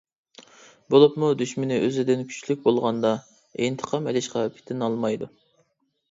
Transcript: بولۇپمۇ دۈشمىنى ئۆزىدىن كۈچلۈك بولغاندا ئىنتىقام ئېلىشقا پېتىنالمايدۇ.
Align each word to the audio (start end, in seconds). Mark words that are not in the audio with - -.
بولۇپمۇ 0.93 1.27
دۈشمىنى 1.41 1.75
ئۆزىدىن 1.87 2.23
كۈچلۈك 2.31 2.63
بولغاندا 2.63 3.11
ئىنتىقام 3.65 4.09
ئېلىشقا 4.13 4.47
پېتىنالمايدۇ. 4.57 5.29